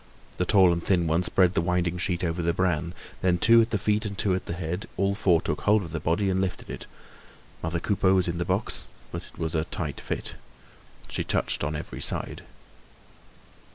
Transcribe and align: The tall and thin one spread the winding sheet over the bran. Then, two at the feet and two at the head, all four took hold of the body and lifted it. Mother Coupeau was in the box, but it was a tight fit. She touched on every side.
The 0.37 0.45
tall 0.45 0.73
and 0.73 0.83
thin 0.83 1.05
one 1.05 1.21
spread 1.21 1.53
the 1.53 1.61
winding 1.61 1.99
sheet 1.99 2.23
over 2.23 2.41
the 2.41 2.53
bran. 2.55 2.95
Then, 3.21 3.37
two 3.37 3.61
at 3.61 3.69
the 3.69 3.77
feet 3.77 4.03
and 4.03 4.17
two 4.17 4.33
at 4.33 4.47
the 4.47 4.53
head, 4.53 4.87
all 4.97 5.13
four 5.13 5.41
took 5.41 5.61
hold 5.61 5.83
of 5.83 5.91
the 5.91 5.99
body 5.99 6.27
and 6.31 6.41
lifted 6.41 6.71
it. 6.71 6.87
Mother 7.61 7.79
Coupeau 7.79 8.15
was 8.15 8.27
in 8.27 8.39
the 8.39 8.43
box, 8.43 8.85
but 9.11 9.27
it 9.27 9.37
was 9.37 9.53
a 9.53 9.63
tight 9.65 10.01
fit. 10.01 10.37
She 11.07 11.23
touched 11.23 11.63
on 11.63 11.75
every 11.75 12.01
side. 12.01 12.41